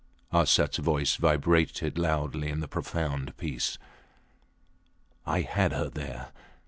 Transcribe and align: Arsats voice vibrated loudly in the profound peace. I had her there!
Arsats 0.33 0.77
voice 0.79 1.15
vibrated 1.15 1.95
loudly 1.95 2.49
in 2.49 2.59
the 2.59 2.67
profound 2.67 3.37
peace. 3.37 3.77
I 5.27 5.41
had 5.41 5.73
her 5.73 5.89
there! 5.89 6.31